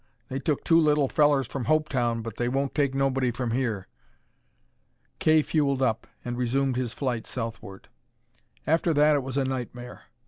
They 0.29 0.39
took 0.39 0.63
two 0.63 0.79
little 0.79 1.07
fellers 1.07 1.45
from 1.45 1.65
Hopetown, 1.65 2.23
but 2.23 2.37
they 2.37 2.49
won't 2.49 2.73
take 2.73 2.95
nobody 2.95 3.29
from 3.29 3.51
here." 3.51 3.87
Kay 5.19 5.43
fuelled 5.43 5.83
up 5.83 6.07
and 6.25 6.35
resumed 6.39 6.75
his 6.75 6.91
flight 6.91 7.27
southward. 7.27 7.87
After 8.65 8.95
that 8.95 9.15
it 9.15 9.21
was 9.21 9.37
a 9.37 9.45
nightmare. 9.45 10.05